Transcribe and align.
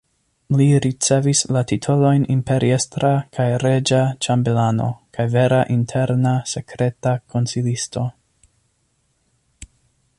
Li 0.59 0.65
ricevis 0.83 1.41
la 1.57 1.61
titolojn 1.71 2.23
imperiestra 2.35 3.11
kaj 3.37 3.45
reĝa 3.63 3.99
ĉambelano 4.27 4.87
kaj 5.17 5.25
vera 5.35 5.59
interna 5.75 6.33
sekreta 6.53 7.13
konsilisto. 7.35 8.07